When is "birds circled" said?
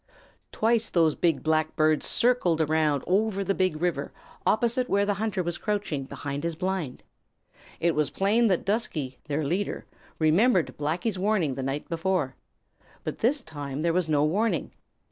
1.75-2.59